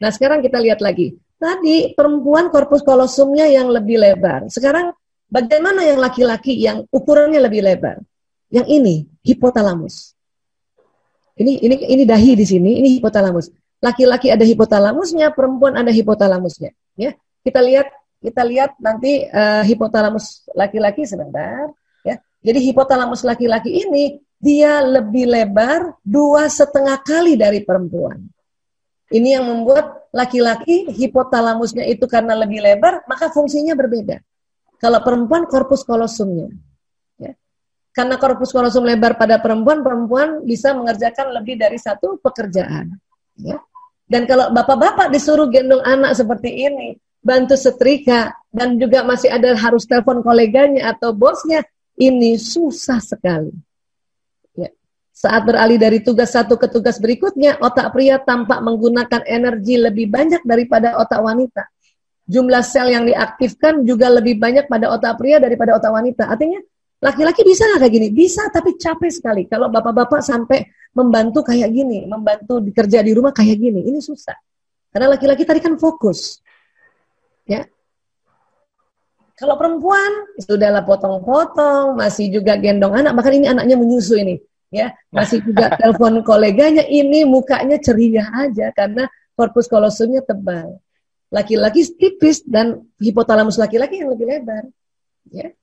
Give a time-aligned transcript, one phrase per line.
[0.00, 1.12] Nah sekarang kita lihat lagi.
[1.40, 4.48] Tadi perempuan korpus kolosumnya yang lebih lebar.
[4.52, 4.92] Sekarang
[5.28, 7.96] bagaimana yang laki-laki yang ukurannya lebih lebar?
[8.52, 8.94] Yang ini
[9.24, 10.16] hipotalamus.
[11.40, 13.48] Ini ini ini dahi di sini, ini hipotalamus.
[13.80, 16.76] Laki-laki ada hipotalamusnya, perempuan ada hipotalamusnya.
[17.00, 17.88] Ya, kita lihat
[18.20, 21.72] kita lihat nanti uh, hipotalamus laki-laki sebentar.
[22.04, 28.20] Ya, jadi hipotalamus laki-laki ini dia lebih lebar dua setengah kali dari perempuan.
[29.10, 34.22] Ini yang membuat laki-laki hipotalamusnya itu karena lebih lebar, maka fungsinya berbeda.
[34.78, 36.46] Kalau perempuan korpus kolosumnya.
[37.18, 37.34] Ya.
[37.90, 42.94] Karena korpus kolosum lebar pada perempuan, perempuan bisa mengerjakan lebih dari satu pekerjaan.
[43.34, 43.58] Ya.
[44.06, 49.86] Dan kalau bapak-bapak disuruh gendong anak seperti ini, bantu setrika, dan juga masih ada harus
[49.86, 51.62] telepon koleganya atau bosnya,
[51.98, 53.52] ini susah sekali.
[55.20, 60.40] Saat beralih dari tugas satu ke tugas berikutnya, otak pria tampak menggunakan energi lebih banyak
[60.48, 61.68] daripada otak wanita.
[62.24, 66.24] Jumlah sel yang diaktifkan juga lebih banyak pada otak pria daripada otak wanita.
[66.24, 66.56] Artinya,
[67.04, 68.08] laki-laki bisa nggak kayak gini?
[68.16, 69.42] Bisa, tapi capek sekali.
[69.44, 70.64] Kalau bapak-bapak sampai
[70.96, 74.40] membantu kayak gini, membantu kerja di rumah kayak gini, ini susah.
[74.88, 76.40] Karena laki-laki tadi kan fokus.
[77.44, 77.68] Ya,
[79.36, 84.40] kalau perempuan sudahlah potong-potong, masih juga gendong anak, bahkan ini anaknya menyusu ini
[84.70, 90.78] ya masih juga telepon koleganya ini mukanya ceria aja karena korpus kolosumnya tebal.
[91.30, 94.66] Laki-laki tipis dan hipotalamus laki-laki yang lebih lebar.
[95.30, 95.54] Ya.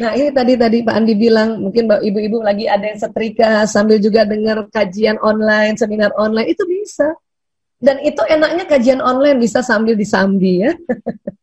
[0.00, 4.24] Nah ini tadi tadi Pak Andi bilang mungkin ibu-ibu lagi ada yang setrika sambil juga
[4.24, 7.12] dengar kajian online seminar online itu bisa.
[7.80, 10.72] Dan itu enaknya kajian online bisa sambil disambi ya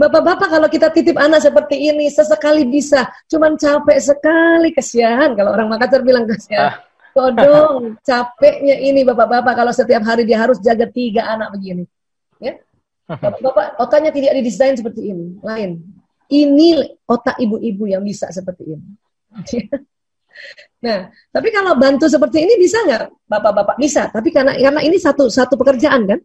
[0.00, 5.68] Bapak-bapak kalau kita titip anak seperti ini sesekali bisa, cuman capek sekali kesian kalau orang
[5.68, 6.72] Makassar bilang kesian.
[6.72, 6.76] Ah.
[7.10, 11.84] Kodong, capeknya ini bapak-bapak kalau setiap hari dia harus jaga tiga anak begini.
[12.38, 12.56] Ya,
[13.10, 15.84] bapak-bapak otaknya tidak didesain seperti ini, lain.
[16.30, 18.86] Ini otak ibu-ibu yang bisa seperti ini.
[20.86, 23.76] nah, tapi kalau bantu seperti ini bisa nggak, bapak-bapak?
[23.76, 26.20] Bisa, tapi karena karena ini satu satu pekerjaan kan,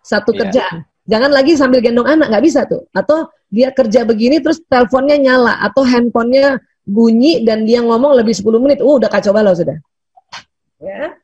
[0.00, 0.40] satu yeah.
[0.40, 0.76] kerjaan.
[1.08, 2.84] Jangan lagi sambil gendong anak, nggak bisa tuh.
[2.92, 8.60] Atau dia kerja begini terus teleponnya nyala atau handphonenya bunyi dan dia ngomong lebih 10
[8.60, 9.80] menit, uh udah kacau balau sudah.
[10.80, 11.16] Ya.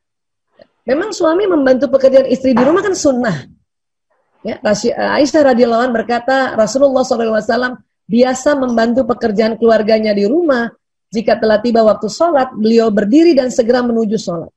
[0.85, 3.45] Memang suami membantu pekerjaan istri di rumah kan sunnah.
[4.45, 10.69] Ya, Aisyah radhiyallahu berkata Rasulullah SAW biasa membantu pekerjaan keluarganya di rumah.
[11.09, 14.53] Jika telah tiba waktu sholat, beliau berdiri dan segera menuju sholat.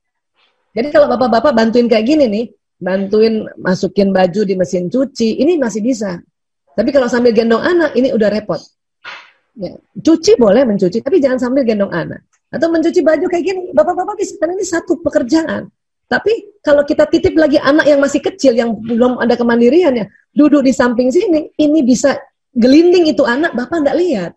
[0.76, 2.44] Jadi kalau bapak-bapak bantuin kayak gini nih,
[2.78, 6.18] bantuin masukin baju di mesin cuci, ini masih bisa.
[6.78, 8.62] Tapi kalau sambil gendong anak, ini udah repot.
[9.58, 9.74] Ya.
[9.98, 12.22] Cuci boleh mencuci, tapi jangan sambil gendong anak.
[12.48, 15.68] Atau mencuci baju kayak gini, bapak-bapak bisa, karena ini satu pekerjaan.
[16.08, 20.72] Tapi kalau kita titip lagi anak yang masih kecil, yang belum ada kemandiriannya, duduk di
[20.72, 22.16] samping sini, ini bisa
[22.56, 24.32] gelinding itu anak, bapak nggak lihat.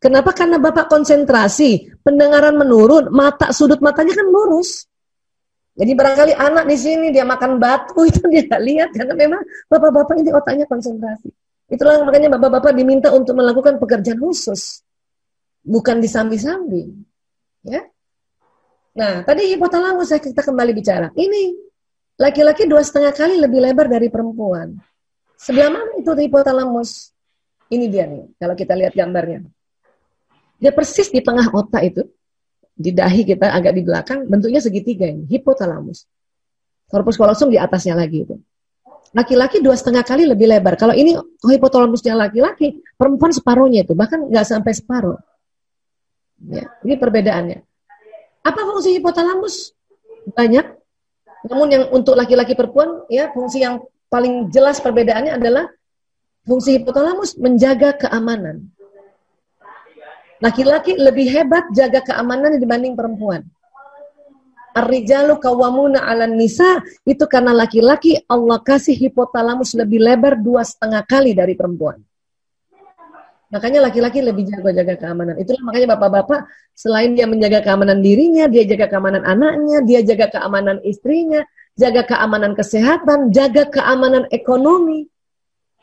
[0.00, 0.32] Kenapa?
[0.32, 4.87] Karena bapak konsentrasi, pendengaran menurun, mata sudut matanya kan lurus.
[5.78, 10.18] Jadi barangkali anak di sini dia makan batu itu dia nggak lihat karena memang bapak-bapak
[10.18, 11.30] ini otaknya konsentrasi.
[11.70, 14.82] Itulah makanya bapak-bapak diminta untuk melakukan pekerjaan khusus,
[15.62, 16.90] bukan disambi-sambi.
[17.62, 17.86] Ya.
[18.98, 21.14] Nah, tadi hipotalamus saya kita kembali bicara.
[21.14, 21.54] Ini
[22.18, 24.74] laki-laki dua setengah kali lebih lebar dari perempuan.
[25.38, 27.14] Sebelah mana itu hipotalamus?
[27.68, 29.44] Ini dia nih, kalau kita lihat gambarnya.
[30.58, 32.02] Dia persis di tengah otak itu
[32.78, 36.06] di dahi kita agak di belakang, bentuknya segitiga ini, hipotalamus.
[36.86, 38.38] Korpus kolosum di atasnya lagi itu.
[39.12, 40.78] Laki-laki dua setengah kali lebih lebar.
[40.78, 45.18] Kalau ini hipotalamusnya laki-laki, perempuan separuhnya itu, bahkan nggak sampai separuh.
[46.46, 47.58] Ya, ini perbedaannya.
[48.46, 49.74] Apa fungsi hipotalamus?
[50.32, 50.66] Banyak.
[51.50, 55.66] Namun yang untuk laki-laki perempuan, ya fungsi yang paling jelas perbedaannya adalah
[56.46, 58.70] fungsi hipotalamus menjaga keamanan.
[60.38, 63.42] Laki-laki lebih hebat jaga keamanan dibanding perempuan.
[64.78, 71.34] Ar-rijalu kawamuna ala nisa itu karena laki-laki Allah kasih hipotalamus lebih lebar dua setengah kali
[71.34, 71.98] dari perempuan.
[73.48, 75.34] Makanya laki-laki lebih jago jaga keamanan.
[75.40, 76.46] Itulah makanya bapak-bapak
[76.76, 81.42] selain dia menjaga keamanan dirinya, dia jaga keamanan anaknya, dia jaga keamanan istrinya,
[81.74, 85.08] jaga keamanan kesehatan, jaga keamanan ekonomi.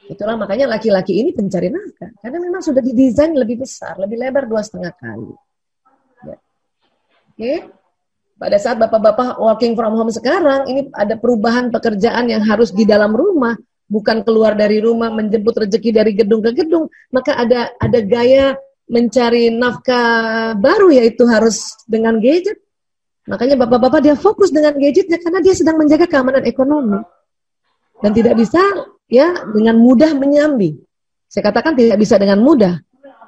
[0.05, 4.61] Itulah makanya laki-laki ini pencari nafkah karena memang sudah didesain lebih besar, lebih lebar dua
[4.61, 5.33] setengah kali.
[6.21, 6.37] Ya.
[7.33, 7.53] Oke,
[8.37, 13.17] pada saat bapak-bapak working from home sekarang, ini ada perubahan pekerjaan yang harus di dalam
[13.17, 13.57] rumah,
[13.89, 16.85] bukan keluar dari rumah menjemput rezeki dari gedung ke gedung.
[17.09, 18.53] Maka ada ada gaya
[18.85, 22.61] mencari nafkah baru yaitu harus dengan gadget.
[23.25, 27.01] Makanya bapak-bapak dia fokus dengan gadgetnya karena dia sedang menjaga keamanan ekonomi.
[28.03, 28.59] dan tidak bisa
[29.09, 30.79] ya dengan mudah menyambi.
[31.29, 32.79] Saya katakan tidak bisa dengan mudah.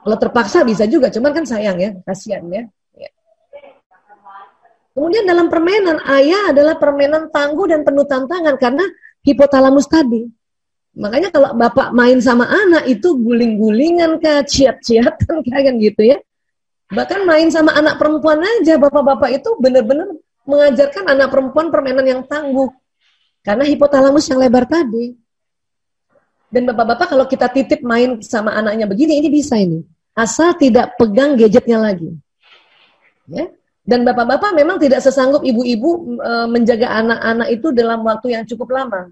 [0.08, 2.64] Kalau terpaksa bisa juga, cuman kan sayang ya, kasihan ya.
[2.96, 3.10] ya.
[4.96, 8.88] Kemudian dalam permainan ayah adalah permainan tangguh dan penuh tantangan karena
[9.28, 10.24] hipotalamus tadi.
[10.98, 16.18] Makanya kalau bapak main sama anak itu guling-gulingan ke ciat-ciatan kayak gitu ya.
[16.88, 20.08] Bahkan main sama anak perempuan aja bapak-bapak itu benar-benar
[20.48, 22.72] mengajarkan anak perempuan permainan yang tangguh.
[23.44, 25.27] Karena hipotalamus yang lebar tadi.
[26.48, 29.84] Dan bapak-bapak kalau kita titip main sama anaknya begini, ini bisa ini.
[30.16, 32.16] Asal tidak pegang gadgetnya lagi.
[33.28, 33.52] Ya.
[33.88, 39.12] Dan bapak-bapak memang tidak sesanggup ibu-ibu e, menjaga anak-anak itu dalam waktu yang cukup lama.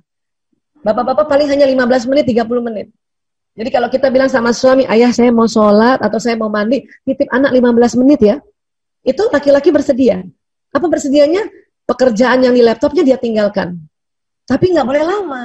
[0.83, 2.87] Bapak-bapak paling hanya 15 menit, 30 menit.
[3.55, 7.31] Jadi kalau kita bilang sama suami, ayah saya mau sholat atau saya mau mandi, titip
[7.31, 8.35] anak 15 menit ya.
[8.99, 10.27] Itu laki-laki bersedia.
[10.75, 11.47] Apa bersedianya?
[11.87, 13.79] Pekerjaan yang di laptopnya dia tinggalkan.
[14.43, 15.41] Tapi nggak boleh lama.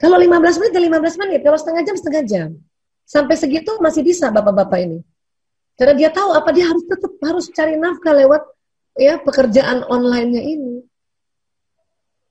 [0.00, 2.48] Kalau 15 menit ya 15 menit, kalau setengah jam setengah jam.
[3.04, 4.98] Sampai segitu masih bisa bapak-bapak ini.
[5.76, 8.42] Karena dia tahu apa dia harus tetap harus cari nafkah lewat
[8.96, 10.84] ya pekerjaan online-nya ini.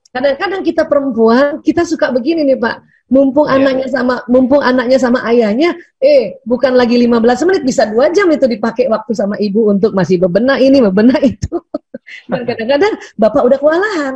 [0.10, 2.77] Kadang-kadang kita perempuan, kita suka begini nih Pak.
[3.10, 3.57] Mumpung yeah.
[3.57, 8.45] anaknya sama mumpung anaknya sama ayahnya, eh bukan lagi 15 menit bisa dua jam itu
[8.45, 11.57] dipakai waktu sama ibu untuk masih bebenah ini, bebenah itu.
[12.30, 14.13] Dan kadang-kadang bapak udah kewalahan.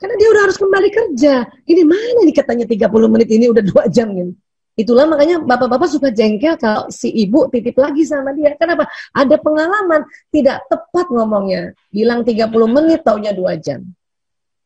[0.00, 1.44] Karena dia udah harus kembali kerja.
[1.68, 4.32] Ini mana nih katanya 30 menit ini udah dua jam gitu.
[4.80, 8.56] Itulah makanya bapak-bapak suka jengkel kalau si ibu titip lagi sama dia.
[8.56, 8.88] Kenapa?
[9.12, 11.76] Ada pengalaman tidak tepat ngomongnya.
[11.92, 13.84] Bilang 30 menit taunya dua jam.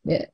[0.06, 0.31] Ya.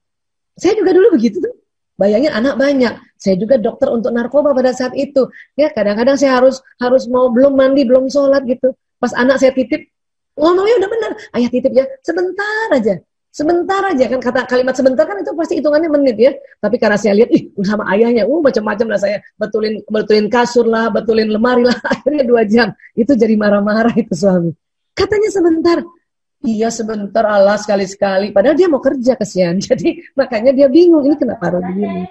[0.61, 1.57] Saya juga dulu begitu tuh.
[1.97, 2.93] Bayangin anak banyak.
[3.17, 5.33] Saya juga dokter untuk narkoba pada saat itu.
[5.57, 8.77] Ya kadang-kadang saya harus harus mau belum mandi, belum sholat gitu.
[9.01, 9.89] Pas anak saya titip,
[10.37, 11.11] ngomongnya udah benar.
[11.33, 13.01] Ayah titip ya, sebentar aja.
[13.31, 16.33] Sebentar aja kan kata kalimat sebentar kan itu pasti hitungannya menit ya.
[16.59, 20.91] Tapi karena saya lihat ih sama ayahnya, uh macam-macam lah saya betulin betulin kasur lah,
[20.91, 22.75] betulin lemari lah, akhirnya dua jam.
[22.99, 24.51] Itu jadi marah-marah itu suami.
[24.99, 25.79] Katanya sebentar.
[26.41, 28.33] Iya sebentar Allah sekali-sekali.
[28.35, 29.61] Padahal dia mau kerja kesian.
[29.69, 32.09] Jadi makanya dia bingung ini kenapa harus begini.